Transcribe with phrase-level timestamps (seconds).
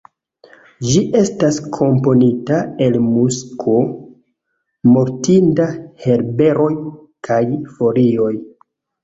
[0.91, 3.75] Ĝi estas komponita el musko,
[4.95, 5.69] mortinta
[6.07, 6.71] herberoj
[7.31, 7.41] kaj
[7.77, 8.35] folioj.